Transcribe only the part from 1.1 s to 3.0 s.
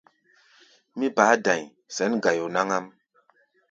baá da̧i̧ sɛ̌n gayo náŋ-ám.